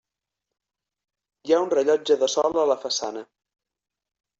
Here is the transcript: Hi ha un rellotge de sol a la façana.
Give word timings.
Hi 1.45 1.53
ha 1.53 1.61
un 1.67 1.71
rellotge 1.75 2.21
de 2.25 2.33
sol 2.39 2.61
a 2.67 2.67
la 2.75 2.83
façana. 2.89 3.27